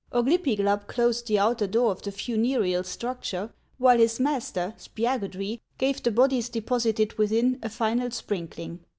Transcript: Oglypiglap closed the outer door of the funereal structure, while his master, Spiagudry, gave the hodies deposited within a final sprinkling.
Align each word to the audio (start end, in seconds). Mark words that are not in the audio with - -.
Oglypiglap 0.11 0.87
closed 0.87 1.27
the 1.27 1.37
outer 1.37 1.67
door 1.67 1.91
of 1.91 2.01
the 2.01 2.11
funereal 2.11 2.83
structure, 2.83 3.51
while 3.77 3.99
his 3.99 4.19
master, 4.19 4.73
Spiagudry, 4.79 5.61
gave 5.77 6.01
the 6.01 6.09
hodies 6.11 6.51
deposited 6.51 7.19
within 7.19 7.59
a 7.61 7.69
final 7.69 8.09
sprinkling. 8.09 8.79